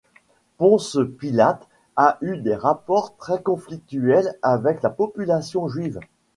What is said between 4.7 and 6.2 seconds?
la population juive.